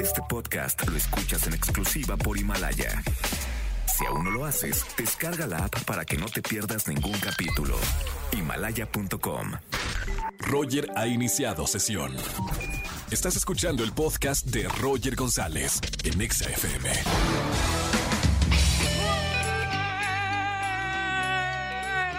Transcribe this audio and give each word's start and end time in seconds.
Este 0.00 0.22
podcast 0.28 0.86
lo 0.88 0.96
escuchas 0.96 1.46
en 1.46 1.54
exclusiva 1.54 2.16
por 2.16 2.38
Himalaya. 2.38 3.02
Si 3.86 4.06
aún 4.06 4.24
no 4.24 4.30
lo 4.30 4.44
haces, 4.44 4.84
descarga 4.96 5.46
la 5.46 5.64
app 5.64 5.84
para 5.84 6.04
que 6.04 6.16
no 6.16 6.26
te 6.26 6.40
pierdas 6.40 6.86
ningún 6.86 7.18
capítulo. 7.18 7.76
Himalaya.com. 8.32 9.52
Roger 10.38 10.88
ha 10.96 11.06
iniciado 11.06 11.66
sesión. 11.66 12.16
Estás 13.10 13.36
escuchando 13.36 13.82
el 13.82 13.92
podcast 13.92 14.46
de 14.46 14.68
Roger 14.68 15.16
González 15.16 15.80
en 16.04 16.20
Exa 16.20 16.48
FM. 16.48 16.90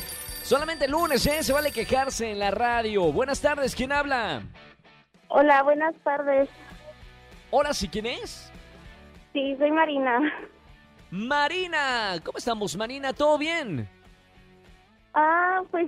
Solamente 0.41 0.85
el 0.85 0.91
lunes, 0.91 1.25
¿eh? 1.27 1.43
Se 1.43 1.53
vale 1.53 1.71
quejarse 1.71 2.31
en 2.31 2.39
la 2.39 2.51
radio. 2.51 3.13
Buenas 3.13 3.39
tardes, 3.39 3.75
¿quién 3.75 3.91
habla? 3.93 4.41
Hola, 5.29 5.63
buenas 5.63 5.95
tardes. 6.03 6.49
Hola, 7.51 7.73
¿sí 7.73 7.87
quién 7.87 8.07
es? 8.07 8.51
Sí, 9.31 9.55
soy 9.57 9.71
Marina. 9.71 10.19
Marina, 11.11 12.15
¿cómo 12.23 12.39
estamos, 12.39 12.75
Marina? 12.75 13.13
¿Todo 13.13 13.37
bien? 13.37 13.87
Ah, 15.13 15.61
pues 15.69 15.87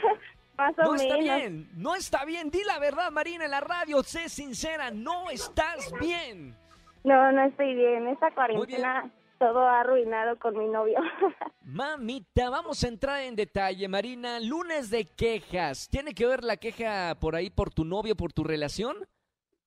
más 0.58 0.76
o 0.78 0.82
no 0.82 0.92
menos. 0.92 1.02
está 1.02 1.16
bien, 1.18 1.70
no 1.76 1.94
está 1.94 2.24
bien. 2.24 2.50
Di 2.50 2.64
la 2.64 2.80
verdad, 2.80 3.10
Marina, 3.12 3.44
en 3.44 3.52
la 3.52 3.60
radio, 3.60 4.02
sé 4.02 4.28
sincera, 4.28 4.90
no 4.90 5.30
estás 5.30 5.92
bien. 6.00 6.56
No, 7.04 7.30
no 7.30 7.44
estoy 7.44 7.74
bien. 7.76 8.08
Esta 8.08 8.32
cuarentena 8.32 9.08
todo 9.38 9.60
arruinado 9.60 10.38
con 10.38 10.56
mi 10.56 10.66
novio. 10.68 10.98
Mamita, 11.62 12.48
vamos 12.50 12.82
a 12.84 12.88
entrar 12.88 13.22
en 13.22 13.36
detalle, 13.36 13.88
Marina. 13.88 14.40
Lunes 14.40 14.90
de 14.90 15.04
quejas. 15.04 15.88
¿Tiene 15.88 16.14
que 16.14 16.26
ver 16.26 16.44
la 16.44 16.56
queja 16.56 17.14
por 17.20 17.34
ahí 17.36 17.50
por 17.50 17.72
tu 17.72 17.84
novio, 17.84 18.16
por 18.16 18.32
tu 18.32 18.44
relación? 18.44 18.96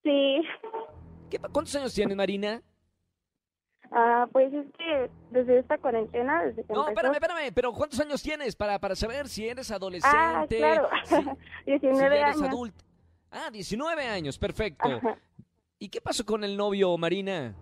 sí. 0.04 0.42
¿Qué, 1.30 1.38
¿Cuántos 1.38 1.76
años 1.76 1.94
tienes, 1.94 2.18
Marina? 2.18 2.60
Ah, 3.92 4.28
pues 4.32 4.52
es 4.54 4.66
que 4.78 5.10
desde 5.30 5.60
esta 5.60 5.78
cuarentena, 5.78 6.44
desde 6.44 6.64
que 6.64 6.74
No, 6.74 6.88
empezó... 6.88 6.90
espérame, 7.12 7.14
espérame, 7.16 7.54
pero 7.54 7.72
¿cuántos 7.74 8.00
años 8.00 8.22
tienes 8.24 8.56
para, 8.56 8.80
para 8.80 8.96
saber 8.96 9.28
si 9.28 9.48
eres 9.48 9.70
adolescente? 9.72 10.18
Ah, 10.18 10.46
claro. 10.48 10.90
si- 11.66 11.72
19 11.72 11.94
si 11.94 12.00
ya 12.00 12.06
eres 12.28 12.36
años. 12.38 12.50
adulto. 12.50 12.84
Ah, 13.32 13.50
19 13.52 14.08
años, 14.08 14.40
perfecto. 14.40 14.88
Ajá. 14.90 15.18
¿Y 15.78 15.90
qué 15.90 16.02
pasó 16.02 16.26
con 16.26 16.44
el 16.44 16.58
novio, 16.58 16.98
Marina? 16.98 17.54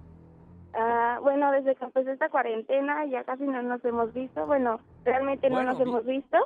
Bueno, 1.20 1.52
desde 1.52 1.76
que 1.76 1.86
empezó 1.86 2.12
esta 2.12 2.30
cuarentena 2.30 3.06
ya 3.06 3.24
casi 3.24 3.44
no 3.44 3.62
nos 3.62 3.84
hemos 3.86 4.14
visto. 4.14 4.46
Bueno, 4.46 4.80
realmente 5.04 5.50
Bueno, 5.50 5.64
no 5.64 5.70
nos 5.72 5.78
bien. 5.78 5.90
hemos 5.90 6.06
visto. 6.06 6.38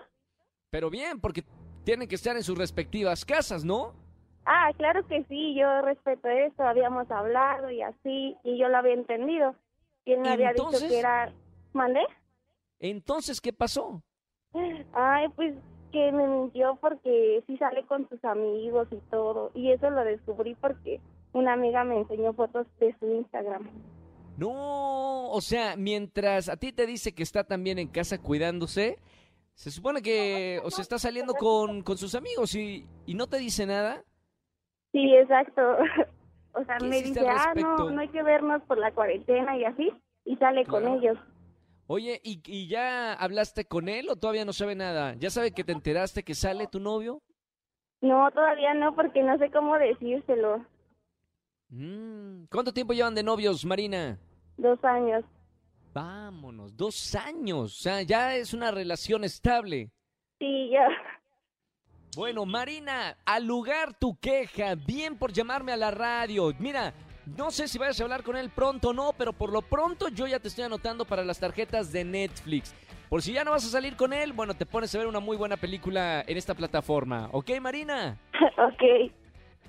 Pero 0.70 0.90
bien, 0.90 1.20
porque 1.20 1.44
tienen 1.84 2.08
que 2.08 2.16
estar 2.16 2.36
en 2.36 2.44
sus 2.44 2.58
respectivas 2.58 3.26
casas, 3.26 3.66
¿no? 3.66 3.94
Ah, 4.46 4.72
claro 4.78 5.06
que 5.08 5.24
sí, 5.26 5.56
yo 5.56 5.82
respeto 5.82 6.28
eso, 6.28 6.64
habíamos 6.64 7.09
hablado 7.12 7.70
y 7.70 7.82
así, 7.82 8.36
y 8.44 8.58
yo 8.58 8.70
lo 8.70 8.78
había 8.78 8.94
entendido. 8.94 9.56
Y 10.06 10.14
él 10.14 10.22
me 10.22 10.30
había 10.30 10.52
dicho 10.54 10.70
que 10.72 10.98
era... 11.00 11.32
¿Mandé? 11.74 12.02
Entonces, 12.80 13.40
¿qué 13.40 13.53
pasó? 13.53 14.02
Ay, 14.94 15.28
pues 15.36 15.53
que 15.92 16.12
me 16.12 16.28
mintió 16.28 16.78
porque 16.82 17.44
sí 17.48 17.58
sale 17.58 17.86
con 17.86 18.08
sus 18.09 18.24
amigos 18.26 18.88
y 18.92 18.98
todo. 19.09 19.52
Y 19.53 19.72
eso 19.72 19.90
lo 19.90 20.03
descubrí 20.03 20.56
porque 20.56 21.00
una 21.34 21.53
amiga 21.53 21.84
me 21.84 21.98
enseñó 22.00 22.34
fotos 22.34 22.66
de 22.80 22.96
su 23.00 23.06
Instagram. 23.08 23.70
No, 24.41 25.29
o 25.29 25.40
sea, 25.40 25.75
mientras 25.78 26.50
a 26.50 26.57
ti 26.57 26.74
te 26.74 26.88
dice 26.88 27.13
que 27.13 27.22
está 27.22 27.44
también 27.44 27.78
en 27.78 27.88
casa 27.88 28.18
cuidándose, 28.18 28.97
se 29.53 29.69
supone 29.69 30.02
que, 30.02 30.59
o 30.63 30.72
sea, 30.72 30.81
está 30.81 30.97
saliendo 30.97 31.35
con, 31.35 31.84
con 31.84 31.96
sus 31.96 32.16
amigos 32.16 32.56
y, 32.56 32.88
y 33.06 33.13
no 33.13 33.28
te 33.28 33.38
dice 33.38 33.68
nada. 33.68 34.03
Sí, 34.91 35.13
exacto. 35.16 35.62
O 36.53 36.66
sea, 36.66 36.79
¿Qué 36.79 36.85
me 36.85 37.02
dice, 37.02 37.25
ah, 37.25 37.53
no, 37.56 37.91
no 37.91 38.02
hay 38.02 38.09
que 38.09 38.22
vernos 38.24 38.62
por 38.63 38.78
la 38.78 38.91
cuarentena 38.91 39.57
y 39.57 39.63
así. 39.63 39.90
Y 40.25 40.35
sale 40.35 40.66
con 40.66 40.85
ellos. 40.85 41.18
Oye, 41.88 42.19
¿y, 42.25 42.41
¿y 42.46 42.68
ya 42.68 43.13
hablaste 43.13 43.63
con 43.63 43.88
él 43.88 44.09
o 44.09 44.18
todavía 44.18 44.44
no 44.44 44.52
sabe 44.52 44.75
nada? 44.75 45.16
¿Ya 45.18 45.29
sabe 45.29 45.53
que 45.53 45.63
te 45.63 45.72
enteraste 45.72 46.23
que 46.23 46.35
sale 46.35 46.68
tu 46.68 46.81
novio? 46.81 47.22
No, 48.02 48.29
todavía 48.31 48.73
no, 48.73 48.94
porque 48.96 49.23
no 49.23 49.38
sé 49.38 49.50
cómo 49.50 49.78
decírselo. 49.78 50.66
Mm, 51.69 52.47
¿Cuánto 52.52 52.73
tiempo 52.73 52.91
llevan 52.91 53.16
de 53.16 53.23
novios, 53.23 53.63
Marina? 53.63 54.19
Dos 54.57 54.84
años. 54.84 55.23
Vámonos, 55.94 56.75
dos 56.78 57.16
años. 57.16 57.79
O 57.79 57.81
sea, 57.81 58.01
ya 58.01 58.35
es 58.35 58.53
una 58.53 58.72
relación 58.72 59.23
estable. 59.23 59.89
Sí, 60.39 60.69
ya. 60.69 60.88
Bueno, 62.16 62.45
Marina, 62.45 63.17
al 63.25 63.45
lugar 63.45 63.94
tu 63.97 64.17
queja. 64.17 64.75
Bien 64.75 65.17
por 65.17 65.31
llamarme 65.31 65.72
a 65.72 65.78
la 65.78 65.91
radio. 65.91 66.53
Mira, 66.59 66.94
no 67.38 67.51
sé 67.51 67.67
si 67.67 67.78
vayas 67.78 68.00
a 68.00 68.03
hablar 68.03 68.23
con 68.23 68.35
él 68.35 68.50
pronto 68.50 68.90
o 68.90 68.94
no, 68.94 69.13
pero 69.17 69.34
por 69.34 69.51
lo 69.51 69.61
pronto 69.61 70.09
yo 70.09 70.28
ya 70.28 70.40
te 70.40 70.47
estoy 70.47 70.66
anotando 70.66 71.06
para 71.06 71.23
las 71.23 71.40
tarjetas 71.40 71.91
de 71.91 72.03
Netflix. 72.03 72.73
Por 73.09 73.22
si 73.22 73.34
ya 73.34 73.44
no 73.44 73.51
vas 73.51 73.66
a 73.66 73.69
salir 73.69 73.95
con 73.95 74.13
él, 74.13 74.34
bueno, 74.34 74.53
te 74.53 74.66
pones 74.66 74.94
a 74.95 74.97
ver 74.97 75.07
una 75.07 75.19
muy 75.19 75.35
buena 75.35 75.57
película 75.57 76.23
en 76.25 76.38
esta 76.38 76.53
plataforma. 76.53 77.29
¿Ok, 77.34 77.51
Marina? 77.61 78.17
ok. 78.57 79.11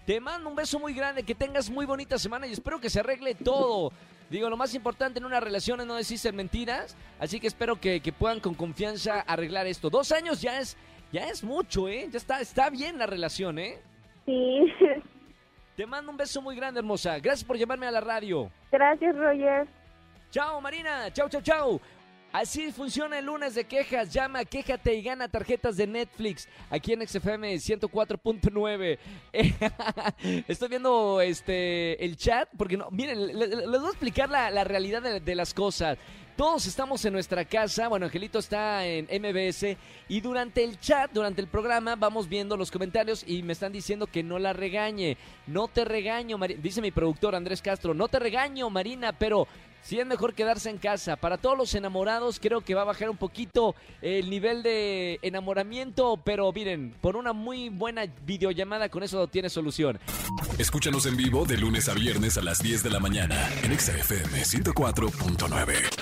Te 0.07 0.21
mando 0.21 0.49
un 0.49 0.57
beso 0.57 0.79
muy 0.79 0.95
grande, 0.95 1.23
que 1.23 1.35
tengas 1.35 1.71
muy 1.71 1.87
bonita 1.87 2.19
semana 2.19 2.47
y 2.47 2.53
espero 2.53 2.81
que 2.81 2.91
se 2.91 3.01
arregle 3.01 3.35
todo. 3.35 3.93
Digo, 4.33 4.49
lo 4.49 4.57
más 4.57 4.75
importante 4.75 5.19
en 5.19 5.27
una 5.27 5.41
relación 5.41 5.79
es 5.83 5.87
no 5.87 5.95
decirse 5.95 6.33
mentiras, 6.33 6.97
así 7.21 7.39
que 7.39 7.47
espero 7.47 7.79
que, 7.79 8.01
que 8.01 8.15
puedan 8.15 8.41
con 8.41 8.55
confianza 8.55 9.21
arreglar 9.21 9.67
esto. 9.67 9.91
Dos 9.91 10.11
años 10.11 10.41
ya 10.41 10.59
es, 10.59 10.75
ya 11.13 11.29
es 11.29 11.45
mucho, 11.45 11.87
¿eh? 11.87 12.09
Ya 12.11 12.17
está, 12.17 12.41
está 12.41 12.71
bien 12.71 12.99
la 12.99 13.05
relación, 13.05 13.59
¿eh? 13.59 13.79
Sí. 14.25 14.73
Te 15.77 15.85
mando 15.85 16.11
un 16.11 16.17
beso 16.17 16.41
muy 16.41 16.57
grande, 16.57 16.81
hermosa. 16.81 17.19
Gracias 17.19 17.45
por 17.45 17.59
llamarme 17.59 17.87
a 17.87 17.91
la 17.91 18.01
radio. 18.01 18.51
Gracias, 18.71 19.15
Roger. 19.15 19.69
Chao, 20.31 20.63
Marina. 20.63 21.13
Chao, 21.13 21.29
chao, 21.29 21.43
chao. 21.43 21.81
Así 22.33 22.73
funciona 22.73 23.19
el 23.19 23.27
lunes 23.27 23.55
de 23.55 23.65
quejas. 23.65 24.11
Llama, 24.13 24.45
quéjate 24.47 24.95
y 24.95 25.03
gana 25.03 25.29
tarjetas 25.29 25.77
de 25.77 25.87
Netflix 25.87 26.49
aquí 26.71 26.93
en 26.95 27.07
XFM 27.07 27.55
104.9. 27.57 28.99
Estoy 30.49 30.69
viendo 30.69 31.21
este 31.21 32.03
el 32.05 32.17
chat 32.17 32.49
porque 32.57 32.77
no, 32.77 32.91
miren, 32.91 33.27
le- 33.27 33.35
le- 33.35 33.67
les 33.67 33.81
voy 33.81 33.87
a 33.87 33.91
explicar 33.91 34.31
la, 34.31 34.51
la 34.51 34.65
realidad 34.65 35.21
de 35.21 35.35
las 35.35 35.53
cosas. 35.55 35.99
Todos 36.37 36.67
estamos 36.67 37.05
en 37.05 37.13
nuestra 37.13 37.45
casa, 37.45 37.89
bueno, 37.89 38.07
Angelito 38.07 38.39
está 38.39 38.87
en 38.87 39.05
MBS 39.05 39.77
y 40.09 40.21
durante 40.23 40.65
el 40.65 40.81
chat, 40.81 41.11
durante 41.13 41.43
el 41.43 41.47
programa, 41.47 41.95
vamos 41.95 42.27
viendo 42.27 42.57
los 42.57 42.71
comentarios 42.71 43.23
y 43.27 43.43
me 43.43 43.53
están 43.53 43.71
diciendo 43.71 44.07
que 44.07 44.23
no 44.23 44.39
la 44.39 44.55
regañe. 44.55 45.19
No 45.47 45.69
te 45.69 45.85
regaño, 45.85 46.39
dice 46.63 46.81
mi 46.81 46.91
productor 46.91 47.35
Andrés 47.35 47.61
Castro, 47.61 47.93
no 47.93 48.09
te 48.09 48.19
regaño, 48.19 48.71
Marina, 48.71 49.13
pero 49.13 49.47
sí 49.83 50.01
es 50.01 50.07
mejor 50.07 50.33
quedarse 50.33 50.71
en 50.71 50.79
casa. 50.79 51.17
Para 51.17 51.37
todos 51.37 51.59
los 51.59 51.75
enamorados 51.75 52.41
creo 52.41 52.63
que 52.63 52.75
va 52.75 52.83
a 52.83 52.87
bajar 52.87 53.11
un 53.11 53.19
poquito 53.19 53.75
el 54.01 54.31
nivel 54.31 54.63
de 54.63 55.19
enamoramiento, 55.21 56.19
pero 56.25 56.51
miren, 56.51 56.95
por 57.03 57.17
una 57.17 57.35
muy 57.35 57.69
buena 57.69 58.07
videollamada 58.25 58.89
con 58.89 59.03
eso 59.03 59.27
tiene 59.29 59.51
solución. 59.51 60.01
Escúchanos 60.59 61.05
en 61.07 61.17
vivo 61.17 61.45
de 61.45 61.59
lunes 61.59 61.89
a 61.91 61.95
viernes 61.95 62.39
a 62.39 62.43
las 62.43 62.61
10 62.61 62.83
de 62.83 62.91
la 62.91 63.01
mañana 63.01 63.51
en 63.63 63.79
XFM 63.79 64.43
104.9. 64.43 66.02